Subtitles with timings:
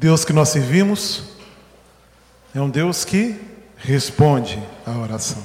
[0.00, 1.24] Deus que nós servimos
[2.54, 3.38] é um Deus que
[3.76, 5.44] responde à oração.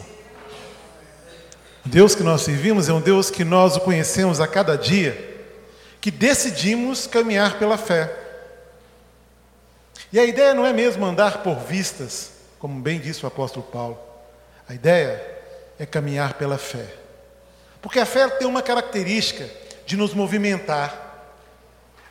[1.83, 5.43] Deus que nós servimos é um Deus que nós o conhecemos a cada dia,
[5.99, 8.17] que decidimos caminhar pela fé.
[10.13, 13.99] E a ideia não é mesmo andar por vistas, como bem disse o apóstolo Paulo.
[14.69, 15.21] A ideia
[15.77, 16.93] é caminhar pela fé.
[17.81, 19.49] Porque a fé tem uma característica
[19.85, 21.04] de nos movimentar.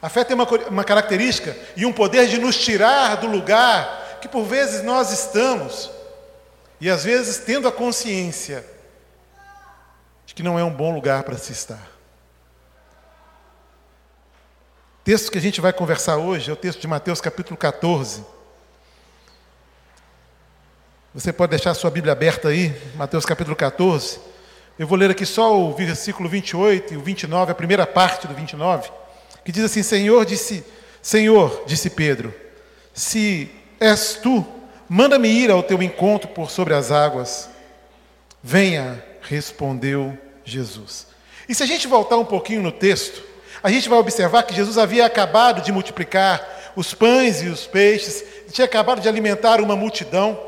[0.05, 4.29] A fé tem uma, uma característica e um poder de nos tirar do lugar que
[4.29, 5.91] por vezes nós estamos,
[6.79, 8.67] e às vezes tendo a consciência
[10.27, 11.91] de que não é um bom lugar para se estar.
[15.01, 18.27] O texto que a gente vai conversar hoje é o texto de Mateus capítulo 14.
[21.15, 24.21] Você pode deixar a sua Bíblia aberta aí, Mateus capítulo 14.
[24.79, 28.35] Eu vou ler aqui só o versículo 28 e o 29, a primeira parte do
[28.35, 29.04] 29
[29.45, 30.65] que diz assim: Senhor, disse,
[31.03, 32.35] Senhor, disse Pedro,
[32.93, 34.45] se és tu,
[34.89, 37.51] manda-me ir ao teu encontro por sobre as águas.
[38.43, 41.07] Venha, respondeu Jesus.
[41.49, 43.23] E se a gente voltar um pouquinho no texto,
[43.63, 48.25] a gente vai observar que Jesus havia acabado de multiplicar os pães e os peixes,
[48.51, 50.39] tinha acabado de alimentar uma multidão,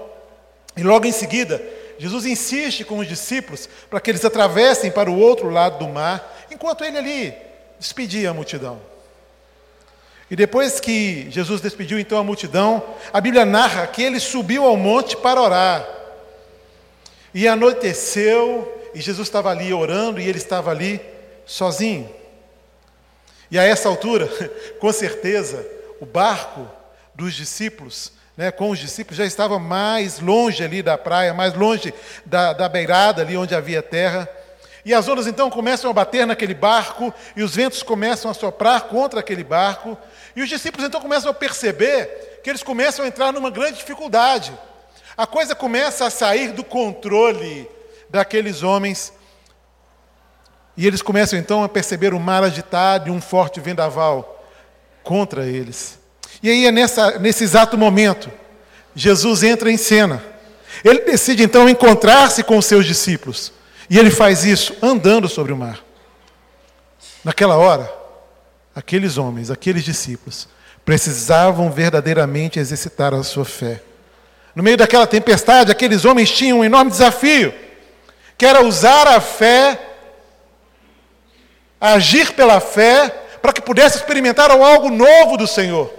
[0.77, 1.63] e logo em seguida,
[1.99, 6.47] Jesus insiste com os discípulos para que eles atravessem para o outro lado do mar,
[6.51, 7.46] enquanto ele ali
[7.79, 8.81] despedir a multidão.
[10.31, 14.77] E depois que Jesus despediu então a multidão, a Bíblia narra que ele subiu ao
[14.77, 15.87] monte para orar.
[17.33, 21.01] E anoiteceu, e Jesus estava ali orando, e ele estava ali
[21.45, 22.13] sozinho.
[23.51, 24.29] E a essa altura,
[24.81, 25.65] com certeza,
[26.01, 26.69] o barco
[27.15, 31.95] dos discípulos, né, com os discípulos, já estava mais longe ali da praia, mais longe
[32.25, 34.29] da, da beirada ali onde havia terra.
[34.87, 38.83] E as ondas então começam a bater naquele barco, e os ventos começam a soprar
[38.83, 39.99] contra aquele barco,
[40.37, 44.57] e os discípulos então começam a perceber que eles começam a entrar numa grande dificuldade.
[45.17, 47.69] A coisa começa a sair do controle
[48.09, 49.13] daqueles homens,
[50.77, 54.47] e eles começam então a perceber o mar agitado e um forte vendaval
[55.03, 55.99] contra eles.
[56.41, 58.31] E aí é nessa, nesse exato momento,
[58.95, 60.23] Jesus entra em cena.
[60.85, 63.53] Ele decide então encontrar-se com os seus discípulos.
[63.89, 65.81] E ele faz isso andando sobre o mar.
[67.25, 67.93] Naquela hora,
[68.75, 70.49] aqueles homens, aqueles discípulos,
[70.85, 73.83] precisavam verdadeiramente exercitar a sua fé.
[74.55, 77.53] No meio daquela tempestade, aqueles homens tinham um enorme desafio,
[78.39, 79.79] que era usar a fé,
[81.81, 83.09] agir pela fé,
[83.43, 85.93] para que pudessem experimentar algo novo do Senhor,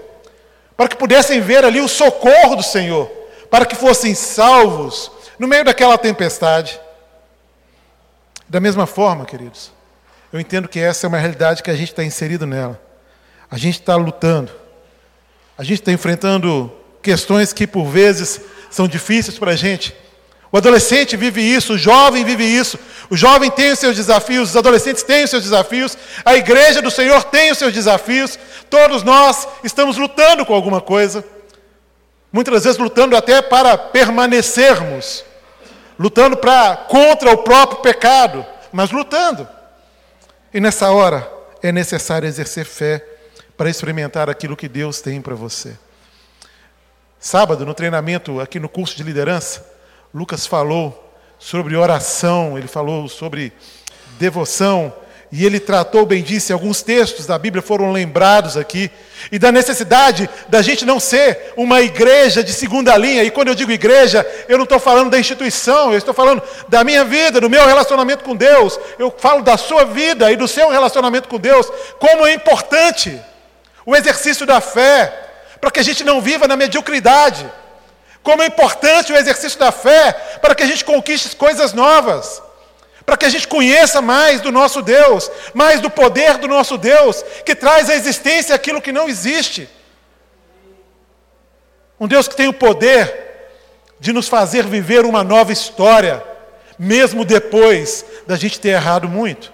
[0.76, 3.10] para que pudessem ver ali o socorro do Senhor,
[3.50, 6.80] para que fossem salvos no meio daquela tempestade.
[8.50, 9.72] Da mesma forma, queridos,
[10.32, 12.82] eu entendo que essa é uma realidade que a gente está inserido nela.
[13.50, 14.52] A gente está lutando.
[15.58, 16.72] A gente está enfrentando
[17.02, 19.96] questões que por vezes são difíceis para a gente.
[20.52, 22.80] O adolescente vive isso, o jovem vive isso.
[23.10, 26.92] O jovem tem os seus desafios, os adolescentes têm os seus desafios, a igreja do
[26.92, 28.38] Senhor tem os seus desafios.
[28.70, 31.24] Todos nós estamos lutando com alguma coisa.
[32.32, 35.24] Muitas vezes lutando até para permanecermos
[35.98, 39.48] lutando para contra o próprio pecado, mas lutando.
[40.54, 41.30] E nessa hora
[41.62, 43.04] é necessário exercer fé
[43.56, 45.78] para experimentar aquilo que Deus tem para você.
[47.20, 49.66] Sábado, no treinamento aqui no curso de liderança,
[50.14, 51.04] Lucas falou
[51.40, 53.52] sobre oração, ele falou sobre
[54.20, 54.94] devoção,
[55.32, 58.90] e ele tratou, bem disse, alguns textos da Bíblia foram lembrados aqui,
[59.30, 63.24] e da necessidade da gente não ser uma igreja de segunda linha.
[63.24, 66.84] E quando eu digo igreja, eu não estou falando da instituição, eu estou falando da
[66.84, 68.80] minha vida, do meu relacionamento com Deus.
[68.98, 73.20] Eu falo da sua vida e do seu relacionamento com Deus, como é importante
[73.86, 75.14] o exercício da fé,
[75.60, 77.46] para que a gente não viva na mediocridade.
[78.24, 82.42] Como é importante o exercício da fé para que a gente conquiste coisas novas
[83.08, 87.24] para que a gente conheça mais do nosso Deus, mais do poder do nosso Deus,
[87.46, 89.70] que traz à existência aquilo que não existe.
[91.98, 93.50] Um Deus que tem o poder
[93.98, 96.22] de nos fazer viver uma nova história,
[96.78, 99.54] mesmo depois da gente ter errado muito,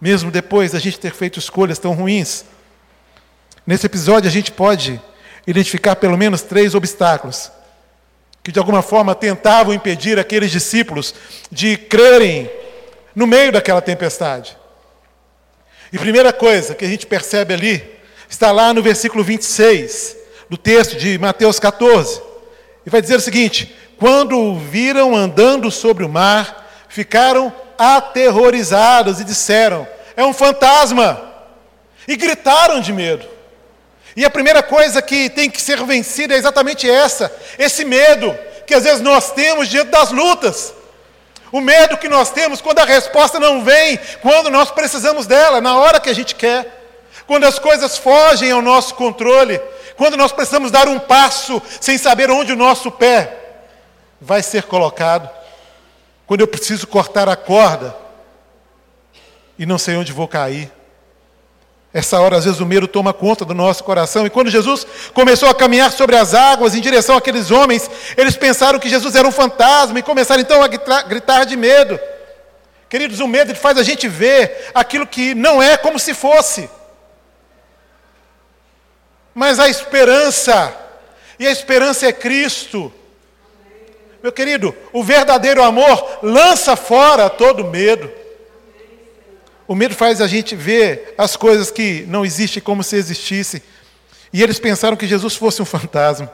[0.00, 2.46] mesmo depois da gente ter feito escolhas tão ruins.
[3.66, 4.98] Nesse episódio, a gente pode
[5.46, 7.52] identificar pelo menos três obstáculos
[8.42, 11.14] que de alguma forma tentavam impedir aqueles discípulos
[11.50, 12.50] de crerem
[13.14, 14.56] no meio daquela tempestade.
[15.92, 20.16] E primeira coisa que a gente percebe ali, está lá no versículo 26
[20.48, 22.22] do texto de Mateus 14.
[22.86, 29.24] E vai dizer o seguinte: Quando o viram andando sobre o mar, ficaram aterrorizados e
[29.24, 29.86] disseram:
[30.16, 31.30] É um fantasma!
[32.08, 33.28] E gritaram de medo.
[34.16, 38.36] E a primeira coisa que tem que ser vencida é exatamente essa: esse medo
[38.66, 40.74] que às vezes nós temos diante das lutas.
[41.52, 45.76] O medo que nós temos quando a resposta não vem, quando nós precisamos dela, na
[45.76, 46.80] hora que a gente quer.
[47.26, 49.60] Quando as coisas fogem ao nosso controle,
[49.94, 53.38] quando nós precisamos dar um passo sem saber onde o nosso pé
[54.18, 55.28] vai ser colocado.
[56.26, 57.94] Quando eu preciso cortar a corda
[59.58, 60.72] e não sei onde vou cair.
[61.94, 64.26] Essa hora, às vezes, o medo toma conta do nosso coração.
[64.26, 68.78] E quando Jesus começou a caminhar sobre as águas em direção àqueles homens, eles pensaram
[68.78, 72.00] que Jesus era um fantasma e começaram então a gritar de medo.
[72.88, 76.68] Queridos, o medo faz a gente ver aquilo que não é como se fosse.
[79.34, 80.74] Mas a esperança,
[81.38, 82.92] e a esperança é Cristo.
[84.22, 88.21] Meu querido, o verdadeiro amor lança fora todo medo.
[89.66, 93.62] O medo faz a gente ver as coisas que não existem como se existissem.
[94.32, 96.32] E eles pensaram que Jesus fosse um fantasma.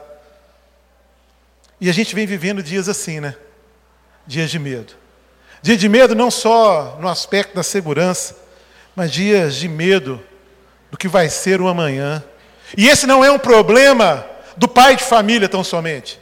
[1.81, 3.35] E a gente vem vivendo dias assim, né?
[4.25, 4.93] Dias de medo.
[5.61, 8.35] Dia de medo não só no aspecto da segurança,
[8.95, 10.21] mas dias de medo
[10.91, 12.23] do que vai ser o amanhã.
[12.77, 14.25] E esse não é um problema
[14.57, 16.19] do pai de família tão somente.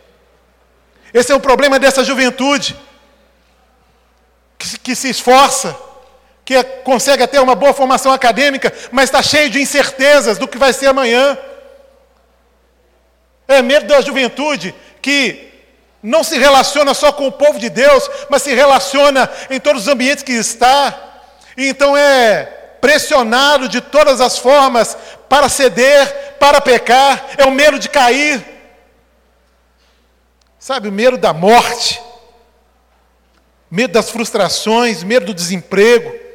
[1.14, 2.76] Esse é um problema dessa juventude
[4.58, 5.76] que, que se esforça,
[6.48, 10.72] que consegue até uma boa formação acadêmica, mas está cheio de incertezas do que vai
[10.72, 11.38] ser amanhã.
[13.46, 15.52] É medo da juventude que
[16.02, 19.88] não se relaciona só com o povo de Deus, mas se relaciona em todos os
[19.90, 20.98] ambientes que está.
[21.58, 22.46] E então é
[22.80, 24.98] pressionado de todas as formas
[25.28, 28.42] para ceder, para pecar, é o medo de cair.
[30.58, 32.02] Sabe, o medo da morte,
[33.70, 36.27] medo das frustrações, medo do desemprego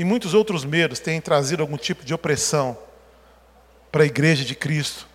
[0.00, 2.78] e muitos outros medos têm trazido algum tipo de opressão
[3.92, 5.06] para a igreja de Cristo,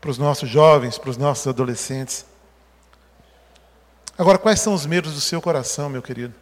[0.00, 2.26] para os nossos jovens, para os nossos adolescentes.
[4.18, 6.34] Agora, quais são os medos do seu coração, meu querido?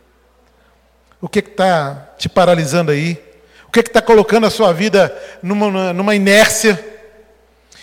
[1.20, 3.22] O que está te paralisando aí?
[3.68, 6.82] O que está colocando a sua vida numa, numa inércia?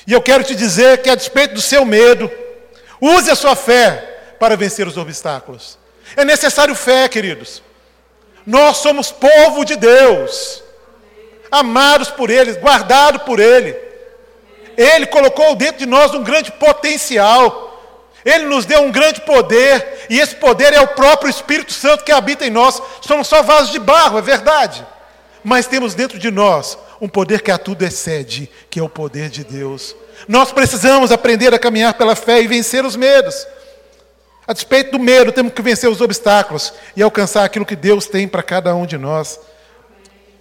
[0.08, 2.32] E eu quero te dizer que, a despeito do seu medo,
[3.00, 5.78] use a sua fé para vencer os obstáculos.
[6.18, 7.62] É necessário fé, queridos.
[8.46, 10.62] Nós somos povo de Deus,
[11.52, 13.76] amados por Ele, guardados por Ele.
[14.78, 17.72] Ele colocou dentro de nós um grande potencial.
[18.26, 22.12] Ele nos deu um grande poder, e esse poder é o próprio Espírito Santo que
[22.12, 22.82] habita em nós.
[23.02, 24.86] Somos só vasos de barro, é verdade.
[25.44, 29.30] Mas temos dentro de nós um poder que a tudo excede, que é o poder
[29.30, 29.94] de Deus.
[30.26, 33.46] Nós precisamos aprender a caminhar pela fé e vencer os medos.
[34.46, 38.28] A despeito do medo, temos que vencer os obstáculos e alcançar aquilo que Deus tem
[38.28, 39.40] para cada um de nós.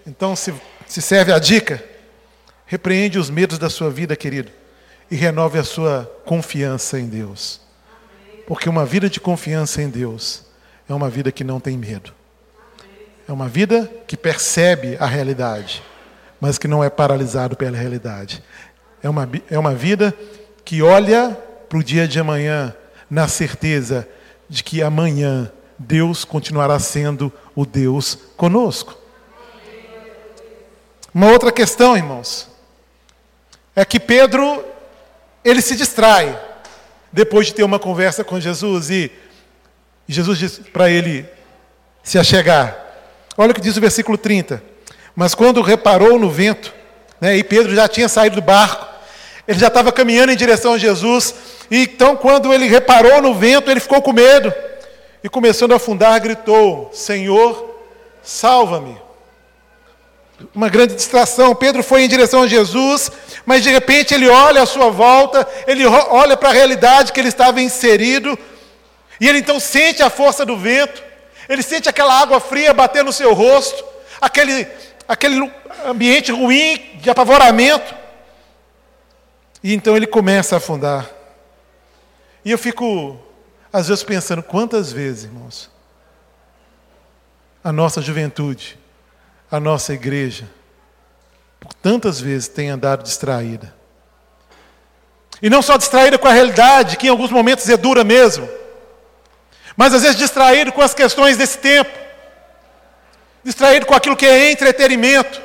[0.07, 0.53] Então, se,
[0.87, 1.83] se serve a dica,
[2.67, 4.51] repreende os medos da sua vida, querido,
[5.09, 7.61] e renove a sua confiança em Deus.
[8.47, 10.45] Porque uma vida de confiança em Deus
[10.89, 12.13] é uma vida que não tem medo.
[13.29, 15.81] É uma vida que percebe a realidade,
[16.41, 18.43] mas que não é paralisado pela realidade.
[19.01, 20.13] É uma, é uma vida
[20.65, 21.39] que olha
[21.69, 22.75] para o dia de amanhã
[23.13, 24.09] na certeza
[24.49, 28.97] de que amanhã Deus continuará sendo o Deus conosco.
[31.13, 32.49] Uma outra questão, irmãos,
[33.77, 34.65] é que Pedro
[35.45, 36.41] ele se distrai
[37.13, 39.13] depois de ter uma conversa com Jesus e
[40.09, 41.27] Jesus diz para ele
[42.03, 42.75] se achegar.
[43.37, 44.63] Olha o que diz o versículo 30.
[45.15, 46.73] Mas quando reparou no vento,
[47.21, 48.87] né, e Pedro já tinha saído do barco,
[49.47, 51.35] ele já estava caminhando em direção a Jesus,
[51.73, 54.53] e então, quando ele reparou no vento, ele ficou com medo.
[55.25, 57.81] E começando a afundar, gritou: Senhor,
[58.23, 59.01] salva-me.
[60.55, 61.55] Uma grande distração.
[61.55, 63.11] Pedro foi em direção a Jesus,
[63.47, 67.29] mas de repente ele olha à sua volta, ele olha para a realidade que ele
[67.29, 68.39] estava inserido,
[69.19, 71.03] e ele então sente a força do vento,
[71.49, 73.83] ele sente aquela água fria bater no seu rosto,
[74.21, 74.67] aquele,
[75.09, 75.51] aquele
[75.87, 77.95] ambiente ruim de apavoramento.
[79.65, 81.22] E então ele começa a afundar.
[82.45, 83.19] E eu fico,
[83.73, 85.71] às vezes, pensando quantas vezes, irmãos,
[87.63, 88.79] a nossa juventude,
[89.51, 90.49] a nossa igreja,
[91.61, 93.73] por tantas vezes tem andado distraída.
[95.41, 98.49] E não só distraída com a realidade, que em alguns momentos é dura mesmo,
[99.77, 101.91] mas às vezes distraído com as questões desse tempo,
[103.45, 105.41] distraído com aquilo que é entretenimento,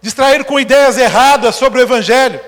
[0.00, 2.40] distraído com ideias erradas sobre o Evangelho,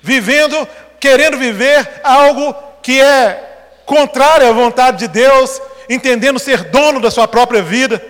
[0.00, 0.68] vivendo
[1.02, 7.26] querendo viver algo que é contrário à vontade de Deus, entendendo ser dono da sua
[7.26, 8.00] própria vida,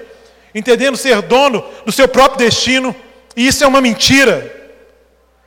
[0.54, 2.94] entendendo ser dono do seu próprio destino,
[3.34, 4.54] E isso é uma mentira.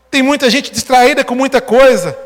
[0.09, 2.17] Tem muita gente distraída com muita coisa.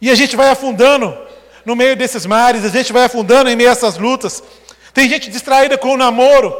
[0.00, 1.16] E a gente vai afundando
[1.64, 4.42] no meio desses mares, a gente vai afundando em meio a essas lutas.
[4.92, 6.52] Tem gente distraída com o namoro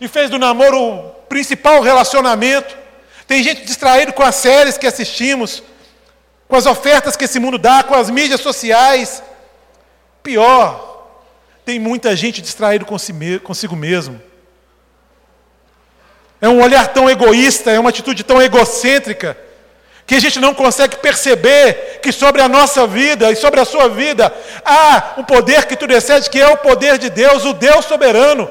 [0.00, 2.74] e fez do namoro o principal relacionamento.
[3.26, 5.62] Tem gente distraída com as séries que assistimos,
[6.52, 9.22] com as ofertas que esse mundo dá, com as mídias sociais.
[10.22, 11.08] Pior,
[11.64, 14.20] tem muita gente distraída consigo mesmo.
[16.42, 19.34] É um olhar tão egoísta, é uma atitude tão egocêntrica,
[20.06, 23.88] que a gente não consegue perceber que sobre a nossa vida e sobre a sua
[23.88, 24.30] vida
[24.62, 28.50] há um poder que tudo excede, que é o poder de Deus, o Deus soberano,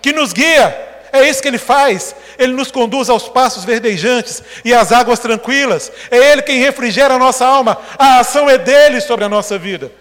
[0.00, 0.91] que nos guia.
[1.12, 2.16] É isso que Ele faz.
[2.38, 5.92] Ele nos conduz aos passos verdejantes e às águas tranquilas.
[6.10, 7.78] É Ele quem refrigera a nossa alma.
[7.98, 9.92] A ação é dele sobre a nossa vida.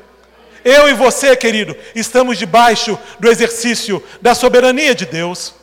[0.63, 5.53] Eu e você, querido, estamos debaixo do exercício da soberania de Deus.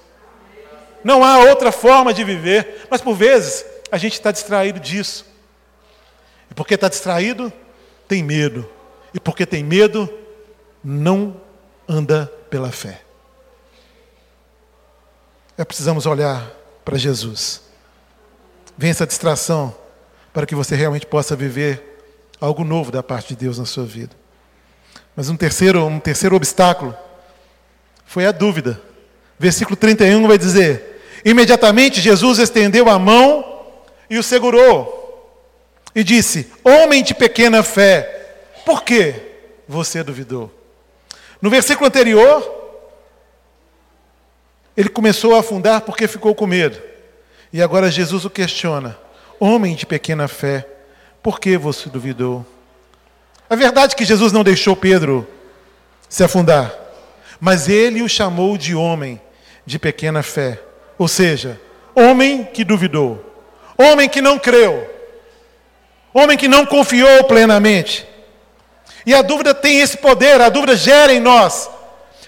[1.02, 5.24] Não há outra forma de viver, mas por vezes a gente está distraído disso.
[6.50, 7.50] E porque está distraído,
[8.06, 8.68] tem medo.
[9.14, 10.12] E porque tem medo,
[10.84, 11.40] não
[11.88, 13.00] anda pela fé.
[15.58, 16.48] É precisamos olhar
[16.84, 17.60] para Jesus.
[18.76, 19.74] Vença a distração
[20.32, 22.00] para que você realmente possa viver
[22.40, 24.14] algo novo da parte de Deus na sua vida.
[25.16, 26.96] Mas um terceiro, um terceiro obstáculo
[28.06, 28.80] foi a dúvida.
[29.36, 33.66] Versículo 31 vai dizer: Imediatamente Jesus estendeu a mão
[34.08, 34.94] e o segurou
[35.92, 39.12] e disse: Homem de pequena fé, por que
[39.66, 40.54] você duvidou?
[41.42, 42.57] No versículo anterior,
[44.78, 46.80] ele começou a afundar porque ficou com medo.
[47.52, 48.96] E agora Jesus o questiona:
[49.40, 50.64] Homem de pequena fé,
[51.20, 52.46] por que você duvidou?
[53.50, 55.26] A verdade é que Jesus não deixou Pedro
[56.08, 56.72] se afundar,
[57.40, 59.20] mas ele o chamou de homem
[59.66, 60.60] de pequena fé.
[60.96, 61.60] Ou seja,
[61.92, 63.34] homem que duvidou,
[63.76, 64.88] homem que não creu,
[66.14, 68.06] homem que não confiou plenamente.
[69.04, 71.68] E a dúvida tem esse poder, a dúvida gera em nós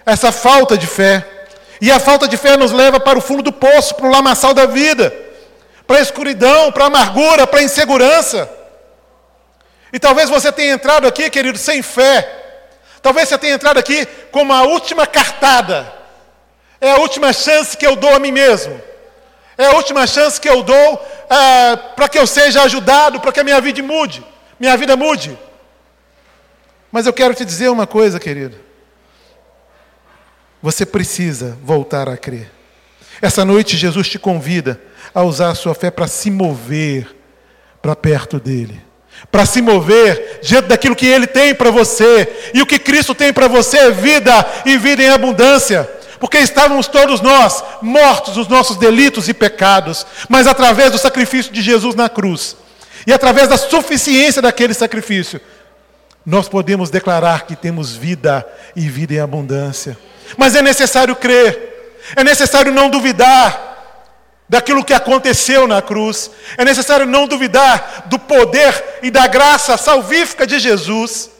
[0.04, 1.40] essa falta de fé.
[1.81, 4.53] E a falta de fé nos leva para o fundo do poço, para o lamaçal
[4.53, 5.15] da vida,
[5.87, 8.49] para a escuridão, para a amargura, para a insegurança.
[9.93, 12.37] E talvez você tenha entrado aqui, querido, sem fé.
[13.01, 15.91] Talvez você tenha entrado aqui como a última cartada.
[16.81, 18.81] É a última chance que eu dou a mim mesmo.
[19.57, 23.41] É a última chance que eu dou é, para que eu seja ajudado, para que
[23.41, 24.25] a minha vida mude.
[24.59, 25.39] Minha vida mude.
[26.93, 28.70] Mas eu quero te dizer uma coisa, querido.
[30.62, 32.50] Você precisa voltar a crer.
[33.23, 34.81] Essa noite, Jesus te convida
[35.14, 37.17] a usar a sua fé para se mover
[37.83, 38.81] para perto dele,
[39.31, 42.50] para se mover diante daquilo que ele tem para você.
[42.55, 45.88] E o que Cristo tem para você é vida e vida em abundância.
[46.19, 51.62] Porque estávamos todos nós mortos dos nossos delitos e pecados, mas através do sacrifício de
[51.62, 52.57] Jesus na cruz,
[53.07, 55.40] e através da suficiência daquele sacrifício,
[56.25, 59.97] nós podemos declarar que temos vida e vida em abundância.
[60.37, 63.71] Mas é necessário crer, é necessário não duvidar
[64.49, 70.47] daquilo que aconteceu na cruz, é necessário não duvidar do poder e da graça salvífica
[70.47, 71.31] de Jesus.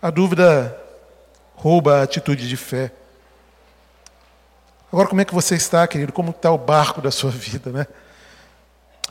[0.00, 0.76] A dúvida
[1.54, 2.92] rouba a atitude de fé.
[4.92, 6.12] Agora, como é que você está, querido?
[6.12, 7.86] Como está o barco da sua vida, né?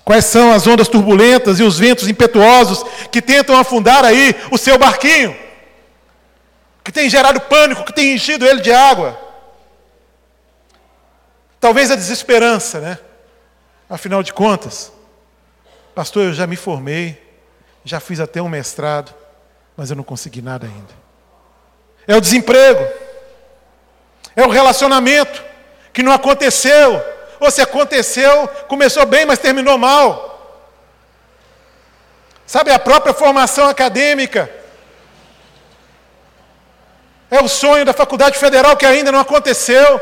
[0.06, 4.78] Quais são as ondas turbulentas e os ventos impetuosos que tentam afundar aí o seu
[4.78, 5.36] barquinho?
[6.88, 9.20] Que tem gerado pânico, que tem enchido ele de água.
[11.60, 12.98] Talvez a desesperança, né?
[13.90, 14.90] Afinal de contas,
[15.94, 17.22] pastor, eu já me formei,
[17.84, 19.14] já fiz até um mestrado,
[19.76, 20.94] mas eu não consegui nada ainda.
[22.08, 22.88] É o desemprego,
[24.34, 25.44] é o relacionamento
[25.92, 27.04] que não aconteceu,
[27.38, 30.64] ou se aconteceu, começou bem, mas terminou mal.
[32.46, 34.50] Sabe, a própria formação acadêmica
[37.30, 40.02] é o sonho da faculdade federal que ainda não aconteceu.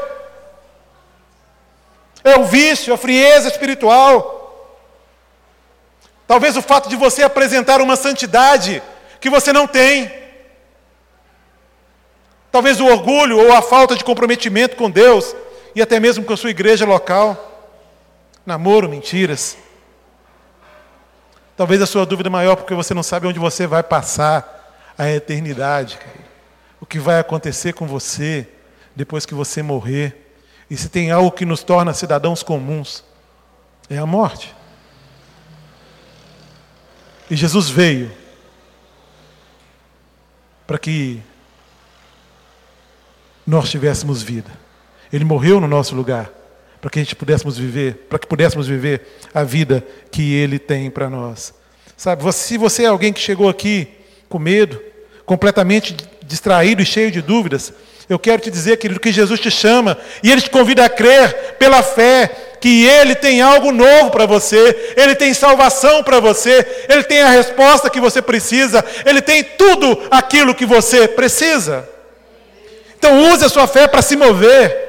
[2.24, 4.34] É o vício, a frieza espiritual.
[6.28, 8.82] Talvez o fato de você apresentar uma santidade
[9.20, 10.12] que você não tem.
[12.52, 15.36] Talvez o orgulho ou a falta de comprometimento com Deus
[15.76, 17.72] e até mesmo com a sua igreja local.
[18.46, 19.58] Namoro, mentiras.
[21.58, 25.98] Talvez a sua dúvida maior porque você não sabe onde você vai passar a eternidade
[26.86, 28.48] o que vai acontecer com você
[28.96, 30.36] depois que você morrer.
[30.70, 33.04] E se tem algo que nos torna cidadãos comuns,
[33.90, 34.54] é a morte.
[37.28, 38.12] E Jesus veio
[40.68, 41.24] para que
[43.48, 44.52] nós tivéssemos vida.
[45.12, 46.32] Ele morreu no nosso lugar,
[46.80, 50.92] para que a gente pudéssemos viver, para que pudéssemos viver a vida que Ele tem
[50.92, 51.52] para nós.
[51.98, 53.88] Sabe, se você é alguém que chegou aqui
[54.30, 54.80] com medo,
[55.26, 57.74] completamente distraído e cheio de dúvidas,
[58.08, 61.56] eu quero te dizer, querido, que Jesus te chama e Ele te convida a crer
[61.58, 67.04] pela fé que Ele tem algo novo para você, Ele tem salvação para você, Ele
[67.04, 71.88] tem a resposta que você precisa, Ele tem tudo aquilo que você precisa.
[72.98, 74.84] Então use a sua fé para se mover.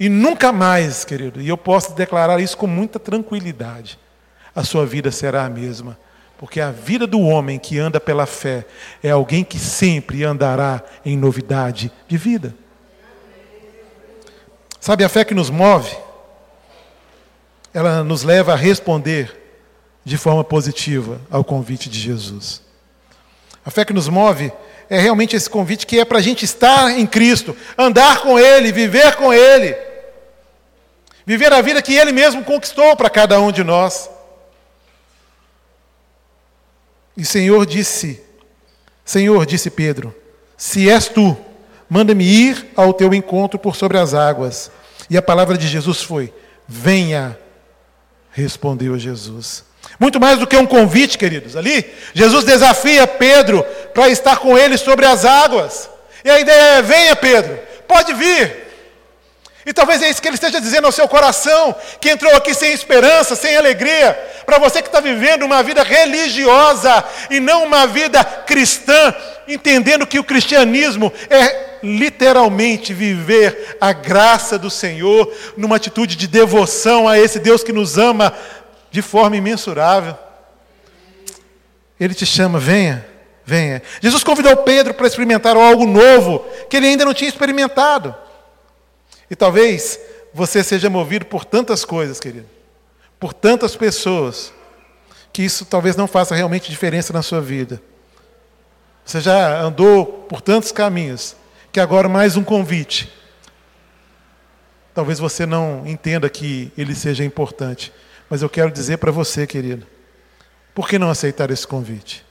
[0.00, 3.98] E nunca mais, querido, e eu posso declarar isso com muita tranquilidade,
[4.54, 5.98] a sua vida será a mesma.
[6.38, 8.64] Porque a vida do homem que anda pela fé
[9.02, 12.54] é alguém que sempre andará em novidade de vida.
[14.80, 15.94] Sabe, a fé que nos move,
[17.74, 19.36] ela nos leva a responder
[20.04, 22.62] de forma positiva ao convite de Jesus.
[23.66, 24.52] A fé que nos move
[24.88, 28.70] é realmente esse convite que é para a gente estar em Cristo, andar com Ele,
[28.70, 29.76] viver com Ele,
[31.26, 34.08] viver a vida que Ele mesmo conquistou para cada um de nós.
[37.18, 38.22] E Senhor disse,
[39.04, 40.14] Senhor, disse Pedro,
[40.56, 41.36] se és tu,
[41.90, 44.70] manda-me ir ao teu encontro por sobre as águas.
[45.10, 46.32] E a palavra de Jesus foi:
[46.66, 47.36] Venha,
[48.30, 49.64] respondeu Jesus.
[49.98, 51.56] Muito mais do que um convite, queridos.
[51.56, 51.84] Ali,
[52.14, 55.90] Jesus desafia Pedro para estar com ele sobre as águas.
[56.24, 57.58] E a ideia é: venha, Pedro,
[57.88, 58.67] pode vir.
[59.68, 62.72] E talvez é isso que ele esteja dizendo ao seu coração, que entrou aqui sem
[62.72, 64.14] esperança, sem alegria,
[64.46, 69.14] para você que está vivendo uma vida religiosa e não uma vida cristã,
[69.46, 77.06] entendendo que o cristianismo é literalmente viver a graça do Senhor numa atitude de devoção
[77.06, 78.32] a esse Deus que nos ama
[78.90, 80.16] de forma imensurável.
[82.00, 83.06] Ele te chama, venha,
[83.44, 83.82] venha.
[84.00, 86.38] Jesus convidou Pedro para experimentar algo novo
[86.70, 88.16] que ele ainda não tinha experimentado.
[89.30, 89.98] E talvez
[90.32, 92.46] você seja movido por tantas coisas, querido,
[93.18, 94.52] por tantas pessoas,
[95.32, 97.80] que isso talvez não faça realmente diferença na sua vida.
[99.04, 101.34] Você já andou por tantos caminhos,
[101.72, 103.12] que agora mais um convite.
[104.94, 107.92] Talvez você não entenda que ele seja importante,
[108.28, 109.86] mas eu quero dizer para você, querido,
[110.74, 112.24] por que não aceitar esse convite?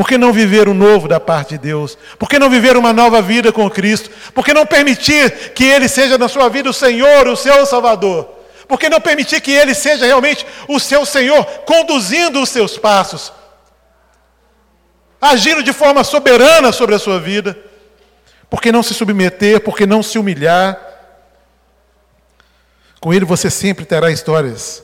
[0.00, 1.98] Por que não viver o novo da parte de Deus?
[2.18, 4.08] Por que não viver uma nova vida com Cristo?
[4.32, 8.26] Por que não permitir que Ele seja na sua vida o Senhor, o seu Salvador?
[8.66, 13.30] Por que não permitir que Ele seja realmente o seu Senhor, conduzindo os seus passos?
[15.20, 17.54] Agindo de forma soberana sobre a sua vida?
[18.48, 19.60] Por que não se submeter?
[19.60, 20.80] Por que não se humilhar?
[22.98, 24.82] Com Ele você sempre terá histórias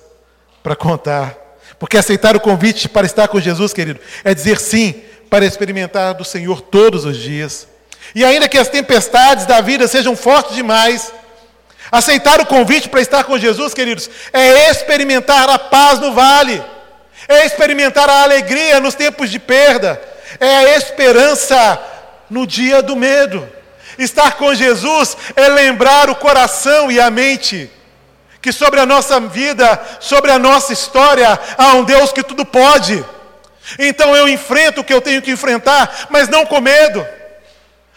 [0.63, 1.46] para contar
[1.79, 6.25] porque aceitar o convite para estar com Jesus, querido, é dizer sim para experimentar do
[6.25, 7.69] Senhor todos os dias.
[8.15, 11.13] E ainda que as tempestades da vida sejam fortes demais,
[11.91, 16.63] aceitar o convite para estar com Jesus, queridos, é experimentar a paz no vale,
[17.29, 20.01] é experimentar a alegria nos tempos de perda,
[20.41, 21.79] é a esperança
[22.31, 23.47] no dia do medo.
[23.99, 27.71] Estar com Jesus é lembrar o coração e a mente
[28.47, 33.05] que sobre a nossa vida, sobre a nossa história, há um Deus que tudo pode.
[33.77, 37.05] Então eu enfrento o que eu tenho que enfrentar, mas não com medo,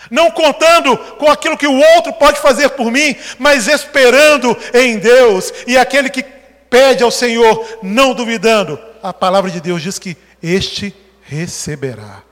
[0.10, 5.54] não contando com aquilo que o outro pode fazer por mim, mas esperando em Deus.
[5.68, 6.26] E aquele que
[6.68, 12.24] pede ao Senhor, não duvidando, a palavra de Deus diz que este receberá.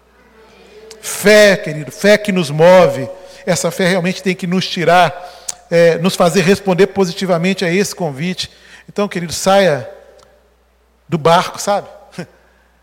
[1.04, 3.08] Fé, querido, fé que nos move,
[3.46, 5.37] essa fé realmente tem que nos tirar
[5.70, 8.50] é, nos fazer responder positivamente a esse convite.
[8.88, 9.90] Então, querido, saia
[11.08, 11.88] do barco, sabe?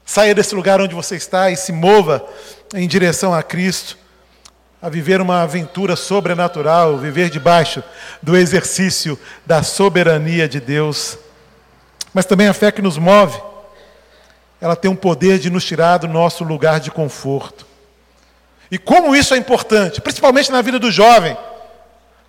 [0.05, 2.27] Saia desse lugar onde você está e se mova
[2.75, 3.97] em direção a Cristo,
[4.81, 7.83] a viver uma aventura sobrenatural, viver debaixo
[8.23, 11.19] do exercício da soberania de Deus.
[12.13, 13.41] Mas também a fé que nos move,
[14.61, 17.67] ela tem um poder de nos tirar do nosso lugar de conforto.
[18.71, 21.37] E como isso é importante, principalmente na vida do jovem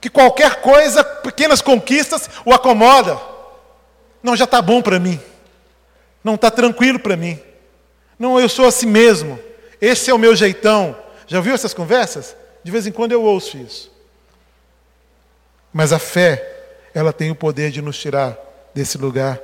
[0.05, 3.19] que qualquer coisa, pequenas conquistas, o acomoda.
[4.21, 5.19] Não, já está bom para mim.
[6.23, 7.39] Não está tranquilo para mim.
[8.19, 9.39] Não, eu sou assim mesmo.
[9.81, 10.95] Esse é o meu jeitão.
[11.25, 12.35] Já viu essas conversas?
[12.63, 13.91] De vez em quando eu ouço isso.
[15.73, 18.37] Mas a fé, ela tem o poder de nos tirar
[18.75, 19.41] desse lugar.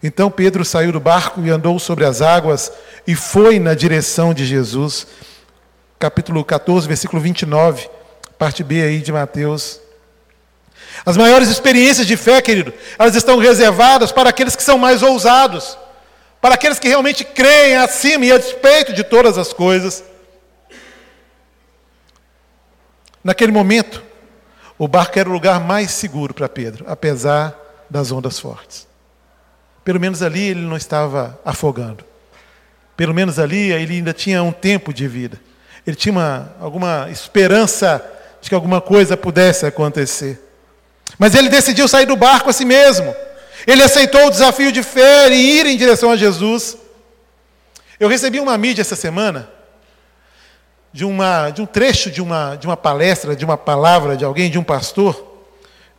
[0.00, 2.70] Então Pedro saiu do barco e andou sobre as águas
[3.04, 5.08] e foi na direção de Jesus.
[5.98, 7.90] Capítulo 14, versículo 29,
[8.38, 9.87] parte B aí de Mateus.
[11.04, 15.78] As maiores experiências de fé, querido, elas estão reservadas para aqueles que são mais ousados,
[16.40, 20.04] para aqueles que realmente creem acima e a despeito de todas as coisas.
[23.22, 24.02] Naquele momento,
[24.78, 27.54] o barco era o lugar mais seguro para Pedro, apesar
[27.90, 28.86] das ondas fortes.
[29.84, 32.04] Pelo menos ali ele não estava afogando.
[32.96, 35.40] Pelo menos ali ele ainda tinha um tempo de vida.
[35.86, 38.04] Ele tinha uma, alguma esperança
[38.40, 40.47] de que alguma coisa pudesse acontecer.
[41.18, 43.14] Mas ele decidiu sair do barco a si mesmo.
[43.66, 46.76] Ele aceitou o desafio de fé e ir em direção a Jesus.
[47.98, 49.50] Eu recebi uma mídia essa semana
[50.92, 54.50] de, uma, de um trecho de uma, de uma palestra, de uma palavra de alguém,
[54.50, 55.42] de um pastor,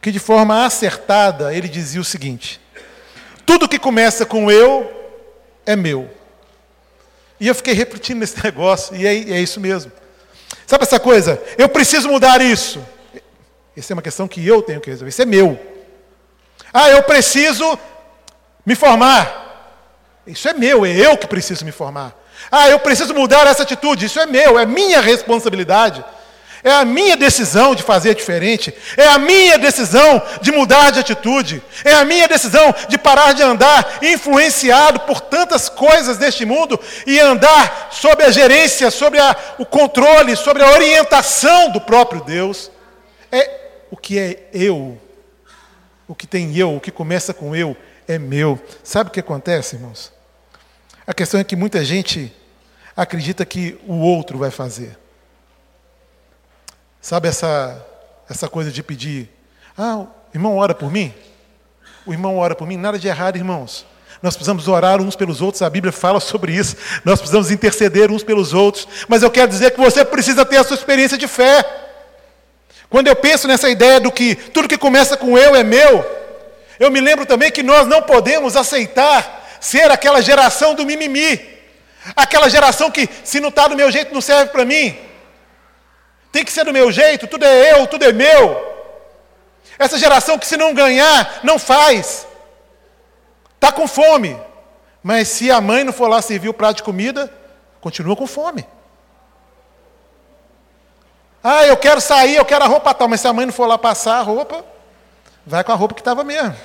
[0.01, 2.61] que de forma acertada ele dizia o seguinte:
[3.45, 4.91] tudo que começa com eu
[5.65, 6.09] é meu.
[7.39, 9.91] E eu fiquei repetindo esse negócio, e é, é isso mesmo.
[10.65, 11.41] Sabe essa coisa?
[11.57, 12.83] Eu preciso mudar isso.
[13.79, 15.57] Essa é uma questão que eu tenho que resolver, isso é meu.
[16.73, 17.79] Ah, eu preciso
[18.65, 19.47] me formar.
[20.27, 22.13] Isso é meu, é eu que preciso me formar.
[22.51, 24.05] Ah, eu preciso mudar essa atitude.
[24.05, 26.03] Isso é meu, é minha responsabilidade.
[26.61, 28.73] É a minha decisão de fazer diferente.
[28.97, 31.63] É a minha decisão de mudar de atitude.
[31.85, 37.17] É a minha decisão de parar de andar influenciado por tantas coisas deste mundo e
[37.17, 42.69] andar sob a gerência, sobre a, o controle, sobre a orientação do próprio Deus.
[43.31, 43.58] É
[43.91, 44.99] o que é eu.
[46.07, 48.59] O que tem eu, o que começa com eu, é meu.
[48.83, 50.11] Sabe o que acontece, irmãos?
[51.05, 52.33] A questão é que muita gente
[52.95, 54.97] acredita que o outro vai fazer.
[57.01, 57.85] Sabe essa,
[58.29, 59.29] essa coisa de pedir,
[59.77, 61.13] ah, irmão ora por mim?
[62.05, 62.77] O irmão ora por mim?
[62.77, 63.85] Nada de errado, irmãos.
[64.21, 66.75] Nós precisamos orar uns pelos outros, a Bíblia fala sobre isso.
[67.05, 68.87] Nós precisamos interceder uns pelos outros.
[69.07, 71.88] Mas eu quero dizer que você precisa ter a sua experiência de fé.
[72.89, 76.03] Quando eu penso nessa ideia do que tudo que começa com eu é meu,
[76.79, 81.59] eu me lembro também que nós não podemos aceitar ser aquela geração do mimimi.
[82.15, 84.97] Aquela geração que, se não está do meu jeito, não serve para mim.
[86.31, 88.67] Tem que ser do meu jeito, tudo é eu, tudo é meu.
[89.77, 92.25] Essa geração que, se não ganhar, não faz.
[93.55, 94.39] Está com fome.
[95.03, 97.31] Mas se a mãe não for lá servir o prato de comida,
[97.79, 98.65] continua com fome.
[101.43, 103.65] Ah, eu quero sair, eu quero a roupa tal, mas se a mãe não for
[103.65, 104.63] lá passar a roupa,
[105.45, 106.55] vai com a roupa que estava mesmo.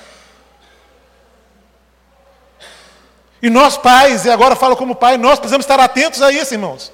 [3.41, 6.91] E nós, pais, e agora falo como pai, nós precisamos estar atentos a isso, irmãos.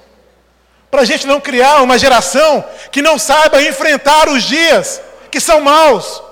[0.90, 5.62] Para a gente não criar uma geração que não saiba enfrentar os dias que são
[5.62, 6.22] maus,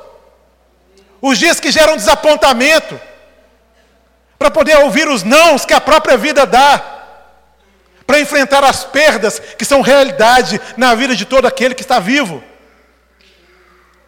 [1.22, 3.00] os dias que geram desapontamento,
[4.38, 6.99] para poder ouvir os nãos que a própria vida dá,
[8.10, 12.42] para enfrentar as perdas que são realidade na vida de todo aquele que está vivo.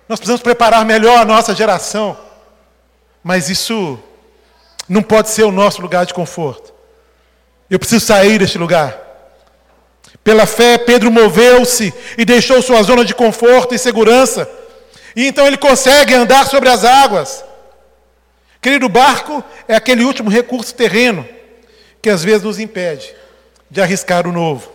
[0.09, 2.19] Nós precisamos preparar melhor a nossa geração,
[3.23, 3.97] mas isso
[4.89, 6.75] não pode ser o nosso lugar de conforto.
[7.71, 8.99] Eu preciso sair deste lugar.
[10.25, 14.51] Pela fé, Pedro moveu-se e deixou sua zona de conforto e segurança.
[15.15, 17.45] E então ele consegue andar sobre as águas.
[18.61, 21.25] Querido, o barco é aquele último recurso terreno
[22.03, 23.22] que às vezes nos impede
[23.73, 24.71] de arriscar o novo.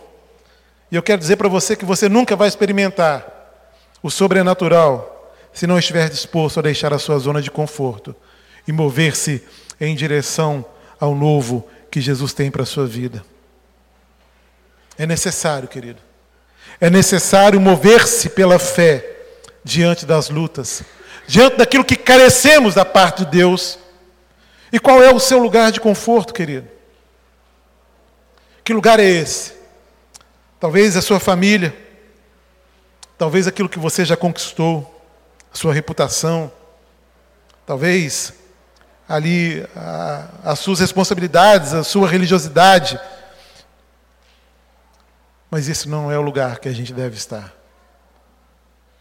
[0.90, 3.24] E eu quero dizer para você que você nunca vai experimentar
[4.02, 8.14] o sobrenatural se não estiver disposto a deixar a sua zona de conforto
[8.66, 9.46] e mover-se
[9.80, 10.66] em direção
[10.98, 13.24] ao novo que Jesus tem para a sua vida.
[14.98, 16.00] É necessário, querido.
[16.80, 19.08] É necessário mover-se pela fé
[19.62, 20.82] diante das lutas,
[21.24, 23.78] diante daquilo que carecemos da parte de Deus.
[24.72, 26.77] E qual é o seu lugar de conforto, querido?
[28.68, 29.54] Que lugar é esse?
[30.60, 31.74] Talvez a sua família,
[33.16, 35.02] talvez aquilo que você já conquistou,
[35.50, 36.52] a sua reputação,
[37.64, 38.34] talvez
[39.08, 43.00] ali a, as suas responsabilidades, a sua religiosidade.
[45.50, 47.54] Mas esse não é o lugar que a gente deve estar.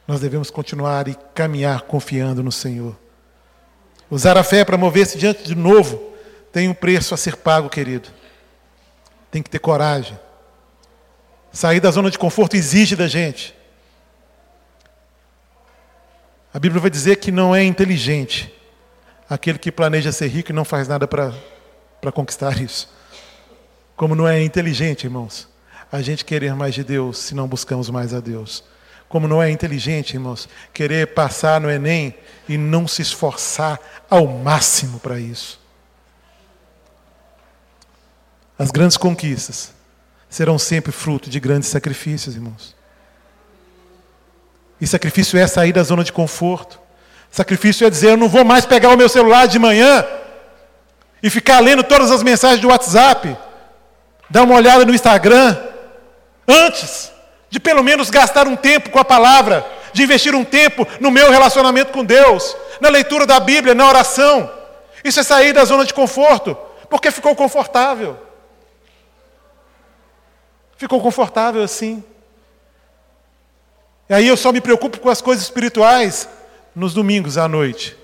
[0.08, 2.98] Nós devemos continuar e caminhar confiando no Senhor.
[4.10, 6.14] Usar a fé para mover-se diante de novo
[6.54, 8.08] tem um preço a ser pago, querido.
[9.38, 10.20] Tem que ter coragem.
[11.52, 13.56] Sair da zona de conforto exige da gente.
[16.52, 18.52] A Bíblia vai dizer que não é inteligente
[19.30, 22.92] aquele que planeja ser rico e não faz nada para conquistar isso.
[23.96, 25.48] Como não é inteligente, irmãos,
[25.92, 28.64] a gente querer mais de Deus se não buscamos mais a Deus.
[29.08, 32.16] Como não é inteligente, irmãos, querer passar no Enem
[32.50, 35.67] e não se esforçar ao máximo para isso.
[38.58, 39.72] As grandes conquistas
[40.30, 42.76] serão sempre fruto de grandes sacrifícios, irmãos.
[44.80, 46.80] E sacrifício é sair da zona de conforto.
[47.32, 50.06] Sacrifício é dizer: eu não vou mais pegar o meu celular de manhã
[51.22, 53.36] e ficar lendo todas as mensagens do WhatsApp,
[54.30, 55.58] dar uma olhada no Instagram,
[56.48, 57.12] antes
[57.50, 61.32] de pelo menos gastar um tempo com a palavra, de investir um tempo no meu
[61.32, 64.52] relacionamento com Deus, na leitura da Bíblia, na oração.
[65.04, 66.58] Isso é sair da zona de conforto,
[66.90, 68.27] porque ficou confortável.
[70.78, 72.04] Ficou confortável assim.
[74.10, 76.30] E aí eu só me preocupo com as coisas espirituais
[76.74, 77.98] nos domingos à noite.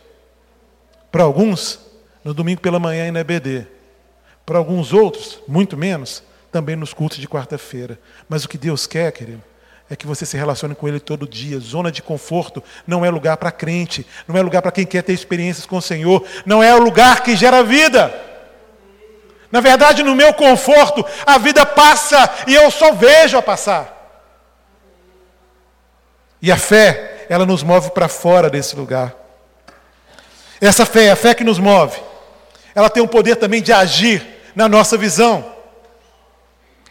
[1.11, 1.79] Para alguns,
[2.23, 3.67] no domingo pela manhã e na EBD.
[4.45, 7.99] Para alguns outros, muito menos, também nos cultos de quarta-feira.
[8.27, 9.41] Mas o que Deus quer, querido,
[9.89, 11.59] é que você se relacione com Ele todo dia.
[11.59, 15.13] Zona de conforto não é lugar para crente, não é lugar para quem quer ter
[15.13, 18.32] experiências com o Senhor, não é o lugar que gera vida.
[19.53, 23.87] Na verdade, no meu conforto, a vida passa e eu só vejo a passar.
[26.41, 29.13] E a fé, ela nos move para fora desse lugar.
[30.59, 32.01] Essa fé, a fé que nos move,
[32.73, 35.53] ela tem o poder também de agir na nossa visão.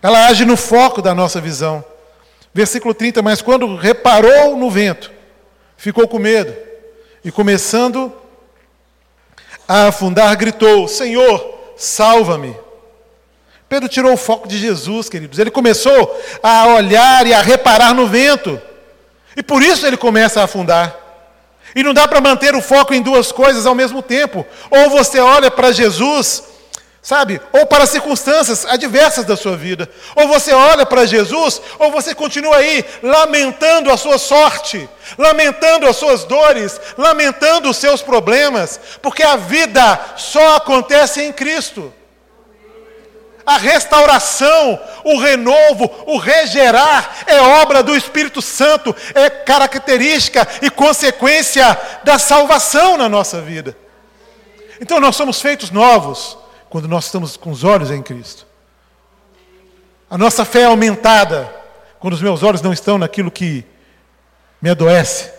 [0.01, 1.85] Ela age no foco da nossa visão.
[2.55, 5.11] Versículo 30, mas quando reparou no vento,
[5.77, 6.57] ficou com medo,
[7.25, 8.12] e começando
[9.66, 12.56] a afundar, gritou: Senhor, salva-me.
[13.68, 15.38] Pedro tirou o foco de Jesus, queridos.
[15.38, 18.60] Ele começou a olhar e a reparar no vento.
[19.36, 20.94] E por isso ele começa a afundar.
[21.74, 24.46] E não dá para manter o foco em duas coisas ao mesmo tempo.
[24.70, 26.44] Ou você olha para Jesus,
[27.02, 27.40] sabe?
[27.52, 29.90] Ou para as circunstâncias adversas da sua vida.
[30.14, 34.88] Ou você olha para Jesus, ou você continua aí lamentando a sua sorte,
[35.18, 41.92] lamentando as suas dores, lamentando os seus problemas, porque a vida só acontece em Cristo
[43.44, 51.76] a restauração, o renovo, o regerar é obra do Espírito Santo, é característica e consequência
[52.04, 53.76] da salvação na nossa vida.
[54.80, 56.38] Então nós somos feitos novos
[56.72, 58.46] quando nós estamos com os olhos em Cristo.
[60.08, 61.54] A nossa fé é aumentada
[62.00, 63.62] quando os meus olhos não estão naquilo que
[64.58, 65.30] me adoece,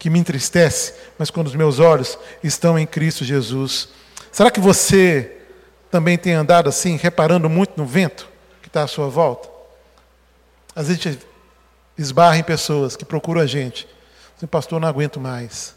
[0.00, 3.90] que me entristece, mas quando os meus olhos estão em Cristo Jesus.
[4.32, 5.38] Será que você
[5.92, 8.28] também tem andado assim, reparando muito no vento
[8.60, 9.48] que está à sua volta?
[10.74, 11.26] Às vezes a gente
[11.96, 13.86] esbarra em pessoas que procuram a gente.
[14.34, 15.72] Dizem, pastor, não aguento mais.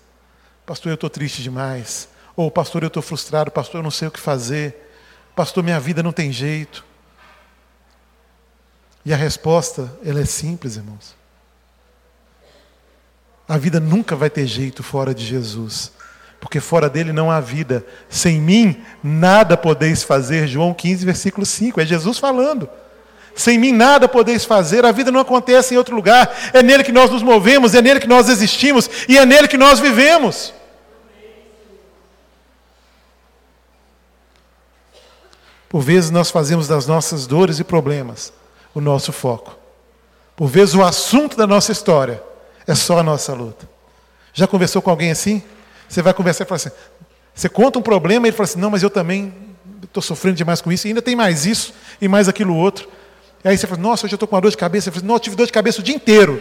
[0.65, 2.09] Pastor, eu estou triste demais.
[2.35, 3.51] Ou, pastor, eu estou frustrado.
[3.51, 4.82] Pastor, eu não sei o que fazer.
[5.35, 6.85] Pastor, minha vida não tem jeito.
[9.05, 11.15] E a resposta, ela é simples, irmãos.
[13.47, 15.91] A vida nunca vai ter jeito fora de Jesus
[16.43, 17.85] porque fora dele não há vida.
[18.09, 20.45] Sem mim nada podeis fazer.
[20.45, 21.79] João 15, versículo 5.
[21.79, 22.69] É Jesus falando.
[23.33, 26.29] Sem mim nada podeis fazer, a vida não acontece em outro lugar.
[26.51, 29.57] É nele que nós nos movemos, é nele que nós existimos e é nele que
[29.57, 30.53] nós vivemos.
[35.73, 38.31] Por vezes nós fazemos das nossas dores e problemas
[38.75, 39.57] o nosso foco.
[40.35, 42.21] Por vezes o assunto da nossa história
[42.67, 43.67] é só a nossa luta.
[44.35, 45.41] Já conversou com alguém assim?
[45.89, 46.69] Você vai conversar e fala assim,
[47.33, 49.33] você conta um problema e ele fala assim, não, mas eu também
[49.81, 52.87] estou sofrendo demais com isso, e ainda tem mais isso e mais aquilo outro.
[53.43, 54.91] E aí você fala, nossa, hoje eu estou com uma dor de cabeça.
[54.91, 56.39] Você fala, não, eu tive dor de cabeça o dia inteiro.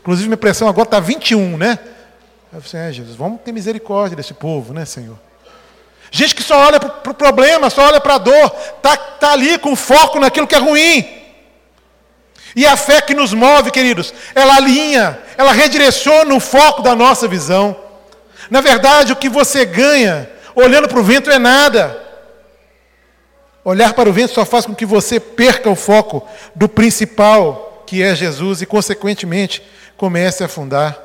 [0.00, 1.78] Inclusive, minha pressão agora está 21, né?
[2.50, 5.18] Eu falei, é, Jesus, vamos ter misericórdia desse povo, né, Senhor?
[6.10, 9.32] Gente que só olha para o pro problema, só olha para a dor, está tá
[9.32, 11.08] ali com foco naquilo que é ruim.
[12.56, 17.28] E a fé que nos move, queridos, ela alinha, ela redireciona o foco da nossa
[17.28, 17.76] visão.
[18.50, 21.96] Na verdade, o que você ganha olhando para o vento é nada.
[23.64, 28.02] Olhar para o vento só faz com que você perca o foco do principal, que
[28.02, 29.62] é Jesus, e, consequentemente,
[29.96, 30.98] comece a afundar.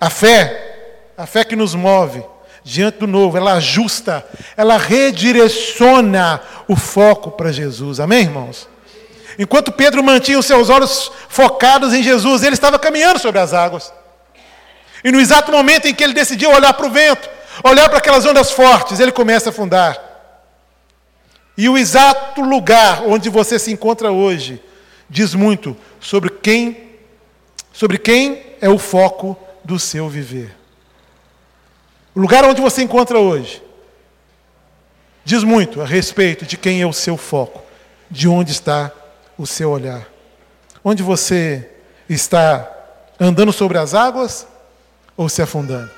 [0.00, 2.24] A fé, a fé que nos move
[2.66, 4.26] diante do novo, ela ajusta,
[4.56, 8.00] ela redireciona o foco para Jesus.
[8.00, 8.68] Amém, irmãos?
[9.38, 13.92] Enquanto Pedro mantinha os seus olhos focados em Jesus, ele estava caminhando sobre as águas.
[15.04, 17.30] E no exato momento em que ele decidiu olhar para o vento,
[17.62, 19.96] olhar para aquelas ondas fortes, ele começa a afundar.
[21.56, 24.60] E o exato lugar onde você se encontra hoje
[25.08, 26.84] diz muito sobre quem
[27.72, 30.55] sobre quem é o foco do seu viver.
[32.16, 33.62] O lugar onde você encontra hoje
[35.22, 37.62] diz muito a respeito de quem é o seu foco,
[38.10, 38.90] de onde está
[39.36, 40.08] o seu olhar.
[40.82, 41.68] Onde você
[42.08, 42.72] está
[43.20, 44.46] andando sobre as águas
[45.14, 45.90] ou se afundando?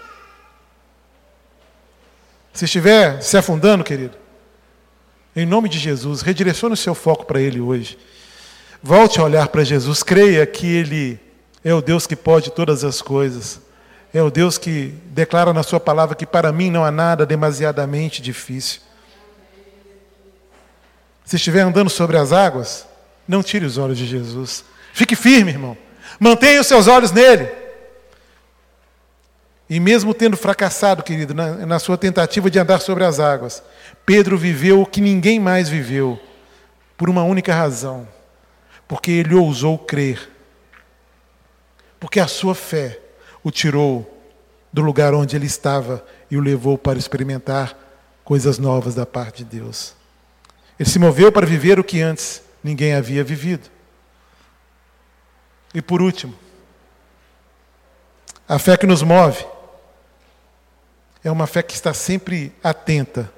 [2.53, 4.17] Se estiver se afundando, querido,
[5.37, 7.97] em nome de Jesus, redirecione o seu foco para Ele hoje.
[8.83, 11.21] Volte a olhar para Jesus, creia que Ele
[11.63, 13.68] é o Deus que pode todas as coisas.
[14.13, 18.23] É o Deus que declara na Sua palavra que para mim não há nada demasiadamente
[18.23, 18.81] difícil.
[21.25, 22.87] Se estiver andando sobre as águas,
[23.27, 24.65] não tire os olhos de Jesus.
[24.95, 25.77] Fique firme, irmão.
[26.19, 27.51] Mantenha os seus olhos nele.
[29.69, 33.63] E mesmo tendo fracassado, querido, na, na sua tentativa de andar sobre as águas,
[34.07, 36.19] Pedro viveu o que ninguém mais viveu,
[36.97, 38.09] por uma única razão:
[38.89, 40.31] porque ele ousou crer.
[42.01, 42.99] Porque a sua fé
[43.49, 44.07] o tirou
[44.71, 47.75] do lugar onde ele estava e o levou para experimentar
[48.23, 49.95] coisas novas da parte de Deus.
[50.79, 53.71] Ele se moveu para viver o que antes ninguém havia vivido.
[55.75, 56.35] E por último,
[58.47, 59.43] a fé que nos move
[61.25, 63.33] é uma fé que está sempre atenta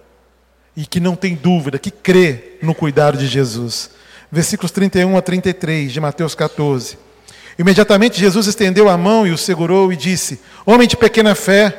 [0.76, 3.92] e que não tem dúvida, que crê no cuidado de Jesus.
[4.30, 7.09] Versículos 31 a 33 de Mateus 14.
[7.58, 11.76] Imediatamente Jesus estendeu a mão e o segurou e disse: Homem de pequena fé,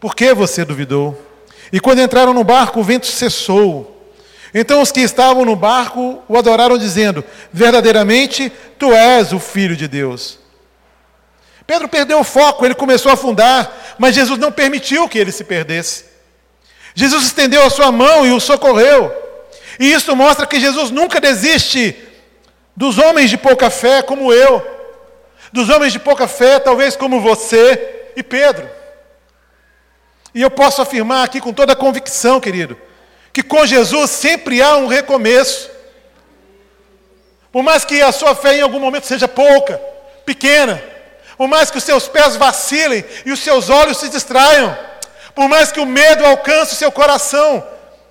[0.00, 1.20] por que você duvidou?
[1.72, 3.94] E quando entraram no barco, o vento cessou.
[4.54, 9.88] Então os que estavam no barco o adoraram, dizendo: Verdadeiramente tu és o filho de
[9.88, 10.38] Deus.
[11.66, 15.44] Pedro perdeu o foco, ele começou a afundar, mas Jesus não permitiu que ele se
[15.44, 16.06] perdesse.
[16.94, 19.12] Jesus estendeu a sua mão e o socorreu.
[19.78, 21.94] E isso mostra que Jesus nunca desiste
[22.78, 24.64] dos homens de pouca fé, como eu,
[25.52, 28.70] dos homens de pouca fé, talvez como você e Pedro.
[30.32, 32.80] E eu posso afirmar aqui com toda a convicção, querido,
[33.32, 35.68] que com Jesus sempre há um recomeço.
[37.50, 39.82] Por mais que a sua fé em algum momento seja pouca,
[40.24, 40.80] pequena,
[41.36, 44.78] por mais que os seus pés vacilem e os seus olhos se distraiam,
[45.34, 47.66] por mais que o medo alcance o seu coração,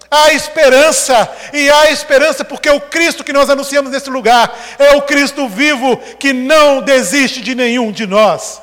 [0.09, 5.01] há esperança, e há esperança porque o Cristo que nós anunciamos nesse lugar é o
[5.01, 8.61] Cristo vivo que não desiste de nenhum de nós.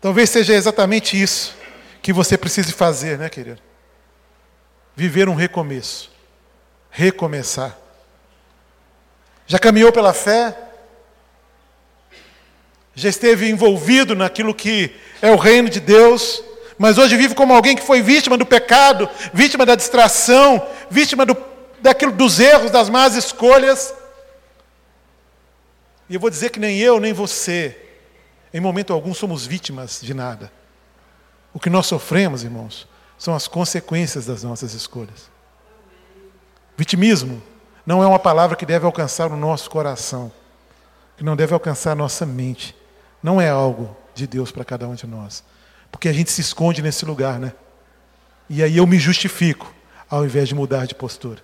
[0.00, 1.54] Talvez seja exatamente isso
[2.00, 3.60] que você precise fazer, né, querido?
[4.96, 6.10] Viver um recomeço.
[6.90, 7.76] Recomeçar.
[9.46, 10.56] Já caminhou pela fé?
[12.94, 16.42] Já esteve envolvido naquilo que é o reino de Deus?
[16.80, 21.36] Mas hoje vive como alguém que foi vítima do pecado, vítima da distração, vítima do,
[21.78, 23.92] daquilo, dos erros, das más escolhas.
[26.08, 27.78] E eu vou dizer que nem eu, nem você,
[28.50, 30.50] em momento algum, somos vítimas de nada.
[31.52, 32.88] O que nós sofremos, irmãos,
[33.18, 35.30] são as consequências das nossas escolhas.
[36.78, 37.42] Vitimismo
[37.84, 40.32] não é uma palavra que deve alcançar o nosso coração,
[41.18, 42.74] que não deve alcançar a nossa mente.
[43.22, 45.44] Não é algo de Deus para cada um de nós.
[45.90, 47.52] Porque a gente se esconde nesse lugar, né?
[48.48, 49.72] E aí eu me justifico,
[50.08, 51.40] ao invés de mudar de postura.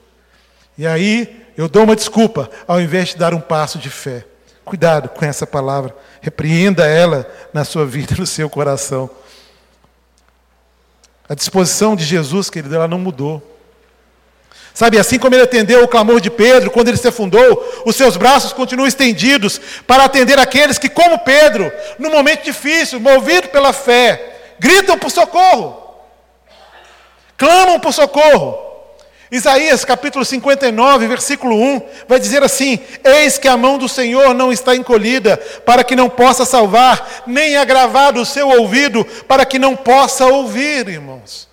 [0.76, 4.24] E aí eu dou uma desculpa, ao invés de dar um passo de fé.
[4.64, 5.94] Cuidado com essa palavra.
[6.20, 9.08] Repreenda ela na sua vida, no seu coração.
[11.28, 13.54] A disposição de Jesus, querido, ela não mudou.
[14.74, 18.16] Sabe, assim como ele atendeu o clamor de Pedro, quando ele se afundou, os seus
[18.16, 24.35] braços continuam estendidos para atender aqueles que, como Pedro, no momento difícil, movido pela fé,
[24.58, 25.96] gritam por socorro,
[27.36, 28.64] clamam por socorro.
[29.28, 34.52] Isaías capítulo 59, versículo 1, vai dizer assim: Eis que a mão do Senhor não
[34.52, 39.74] está encolhida, para que não possa salvar, nem agravado o seu ouvido, para que não
[39.74, 41.48] possa ouvir, irmãos.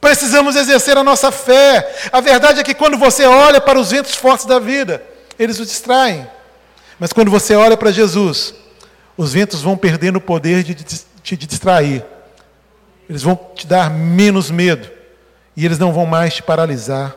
[0.00, 1.92] Precisamos exercer a nossa fé.
[2.12, 5.02] A verdade é que quando você olha para os ventos fortes da vida,
[5.38, 6.26] eles o distraem.
[6.98, 8.54] Mas quando você olha para Jesus,
[9.16, 12.04] os ventos vão perdendo o poder de te distrair.
[13.08, 14.90] Eles vão te dar menos medo
[15.56, 17.16] e eles não vão mais te paralisar.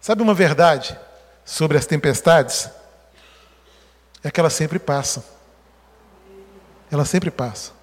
[0.00, 0.98] Sabe uma verdade
[1.44, 2.68] sobre as tempestades?
[4.22, 5.22] É que elas sempre passam.
[6.90, 7.74] Elas sempre passam.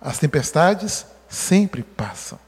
[0.00, 2.38] As tempestades sempre passam.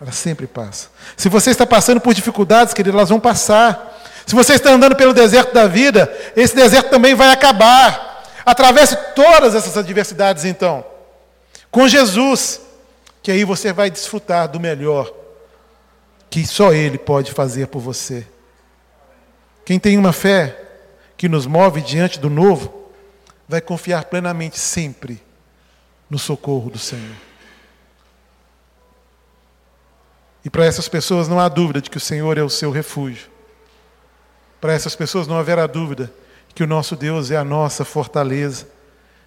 [0.00, 0.90] Elas sempre passam.
[1.16, 3.97] Se você está passando por dificuldades, querido, elas vão passar.
[4.28, 8.22] Se você está andando pelo deserto da vida, esse deserto também vai acabar.
[8.44, 10.84] Atravesse todas essas adversidades, então.
[11.70, 12.60] Com Jesus
[13.22, 15.10] que aí você vai desfrutar do melhor
[16.28, 18.26] que só Ele pode fazer por você.
[19.64, 20.62] Quem tem uma fé
[21.16, 22.92] que nos move diante do novo,
[23.48, 25.22] vai confiar plenamente sempre
[26.10, 27.16] no socorro do Senhor.
[30.44, 33.37] E para essas pessoas não há dúvida de que o Senhor é o seu refúgio.
[34.60, 36.12] Para essas pessoas não haverá dúvida
[36.54, 38.66] que o nosso Deus é a nossa fortaleza,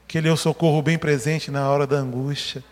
[0.08, 2.64] que Ele é o socorro bem presente na hora da angústia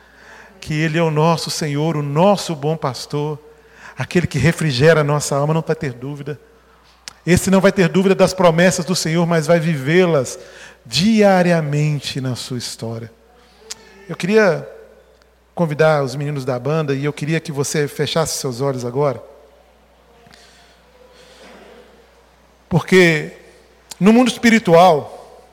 [0.59, 3.39] que Ele é o nosso Senhor, o nosso bom pastor,
[3.97, 6.39] aquele que refrigera a nossa alma, não vai ter dúvida.
[7.25, 10.39] Esse não vai ter dúvida das promessas do Senhor, mas vai vivê-las
[10.85, 13.11] diariamente na sua história.
[14.07, 14.67] Eu queria
[15.53, 19.21] convidar os meninos da banda e eu queria que você fechasse seus olhos agora.
[22.69, 23.35] Porque
[23.99, 25.43] No mundo espiritual,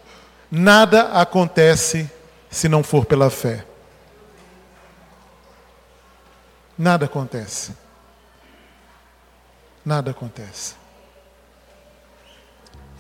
[0.49, 2.09] nada acontece
[2.49, 3.67] se não for pela fé.
[6.79, 7.75] Nada acontece.
[9.85, 10.75] Nada acontece.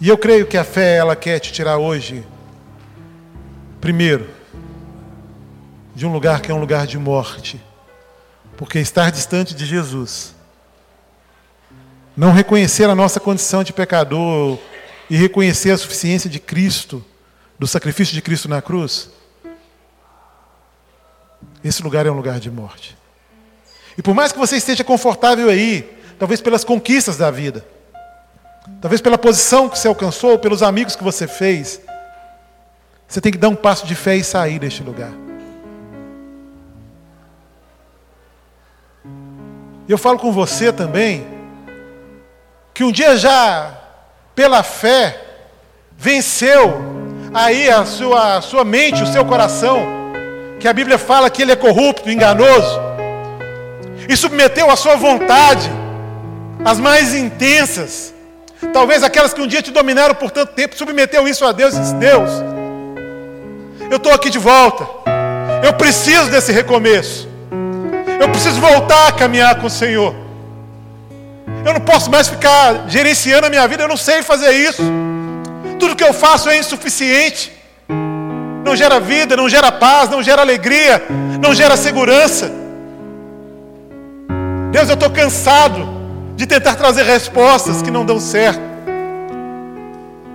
[0.01, 2.27] E eu creio que a fé, ela quer te tirar hoje,
[3.81, 4.29] primeiro,
[5.95, 7.61] de um lugar que é um lugar de morte.
[8.57, 10.35] Porque estar distante de Jesus,
[12.17, 14.59] não reconhecer a nossa condição de pecador
[15.11, 17.05] e reconhecer a suficiência de Cristo,
[17.59, 19.11] do sacrifício de Cristo na cruz,
[21.63, 22.97] esse lugar é um lugar de morte.
[23.99, 27.67] E por mais que você esteja confortável aí, talvez pelas conquistas da vida,
[28.81, 31.81] talvez pela posição que você alcançou, pelos amigos que você fez,
[33.07, 35.13] você tem que dar um passo de fé e sair deste lugar.
[39.89, 41.36] Eu falo com você também,
[42.77, 43.71] que um dia já,
[44.35, 45.19] pela fé,
[45.97, 46.79] venceu
[47.33, 49.79] aí a sua, a sua mente, o seu coração,
[50.61, 52.79] que a Bíblia fala que ele é corrupto, enganoso,
[54.07, 55.71] e submeteu a sua vontade,
[56.67, 58.13] as mais intensas,
[58.75, 61.81] talvez aquelas que um dia te dominaram por tanto tempo, submeteu isso a Deus e
[61.81, 62.31] disse: Deus,
[63.91, 64.87] eu estou aqui de volta,
[65.65, 67.27] eu preciso desse recomeço,
[68.21, 70.26] eu preciso voltar a caminhar com o Senhor.
[71.65, 74.83] Eu não posso mais ficar gerenciando a minha vida, eu não sei fazer isso.
[75.79, 77.53] Tudo que eu faço é insuficiente.
[78.65, 81.03] Não gera vida, não gera paz, não gera alegria,
[81.41, 82.51] não gera segurança.
[84.73, 85.89] Deus, eu estou cansado
[86.35, 88.61] de tentar trazer respostas que não dão certo,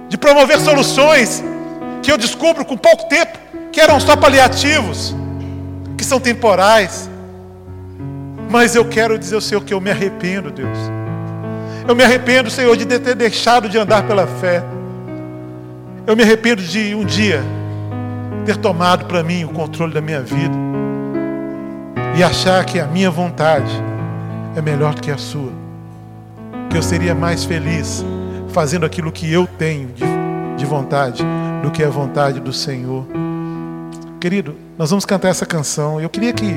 [0.09, 1.43] de promover soluções
[2.01, 3.37] que eu descubro com pouco tempo
[3.71, 5.15] que eram só paliativos,
[5.97, 7.09] que são temporais.
[8.49, 10.77] Mas eu quero dizer ao Senhor que eu me arrependo, Deus.
[11.87, 14.63] Eu me arrependo, Senhor, de ter deixado de andar pela fé.
[16.05, 17.41] Eu me arrependo de um dia
[18.45, 20.55] ter tomado para mim o controle da minha vida
[22.17, 23.71] e achar que a minha vontade
[24.55, 25.51] é melhor do que a sua.
[26.69, 28.03] Que eu seria mais feliz
[28.49, 30.03] fazendo aquilo que eu tenho de,
[30.57, 31.23] de vontade
[31.61, 33.05] do que a vontade do Senhor.
[34.19, 35.99] Querido, nós vamos cantar essa canção.
[35.99, 36.55] Eu queria que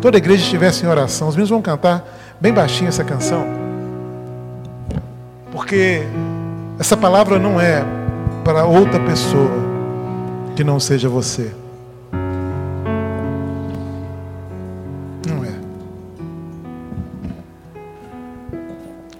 [0.00, 1.28] toda a igreja estivesse em oração.
[1.28, 2.04] Os meninos vão cantar
[2.40, 3.63] bem baixinho essa canção.
[5.54, 6.02] Porque
[6.78, 7.82] essa palavra não é
[8.44, 9.50] para outra pessoa
[10.56, 11.52] que não seja você.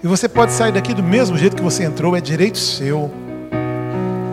[0.05, 3.09] E você pode sair daqui do mesmo jeito que você entrou, é direito seu.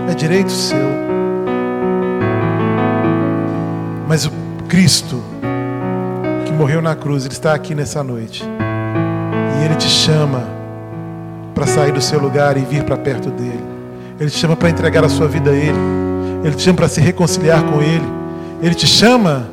[0.07, 0.87] É direito seu.
[4.07, 4.33] Mas o
[4.69, 5.23] Cristo
[6.45, 8.45] que morreu na cruz, ele está aqui nessa noite.
[8.45, 10.62] E ele te chama
[11.55, 13.65] para sair do seu lugar e vir para perto dele.
[14.19, 15.79] Ele te chama para entregar a sua vida a ele.
[16.45, 18.07] Ele te chama para se reconciliar com ele.
[18.63, 19.49] Ele te chama,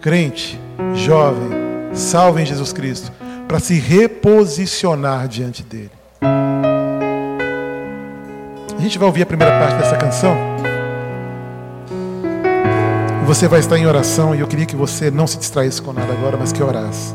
[0.00, 0.60] crente,
[0.94, 1.50] jovem,
[1.92, 3.12] salve em Jesus Cristo
[3.46, 5.90] para se reposicionar diante dele.
[8.76, 10.36] A gente vai ouvir a primeira parte dessa canção.
[13.26, 16.12] Você vai estar em oração e eu queria que você não se distraísse com nada
[16.12, 17.14] agora, mas que orasse.